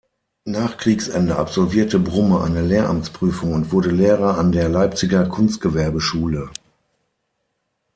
Nach 0.45 0.77
Kriegsende 0.77 1.35
absolvierte 1.35 1.99
Brumme 1.99 2.41
eine 2.41 2.63
Lehramtsprüfung 2.63 3.53
und 3.53 3.71
wurde 3.71 3.91
Lehrer 3.91 4.35
an 4.39 4.51
der 4.51 4.67
Leipziger 4.67 5.27
Kunstgewerbeschule. 5.29 6.49